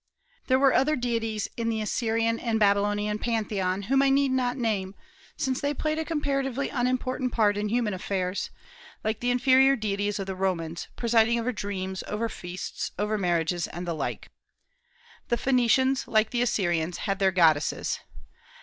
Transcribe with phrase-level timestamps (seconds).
[0.47, 4.95] There were other deities in the Assyrian and Babylonian pantheon whom I need not name,
[5.37, 8.49] since they played a comparatively unimportant part in human affairs,
[9.03, 13.87] like the inferior deities of the Romans, presiding over dreams, over feasts, over marriage, and
[13.87, 14.29] the like.
[15.27, 17.99] The Phoenicians, like the Assyrians, had their goddesses.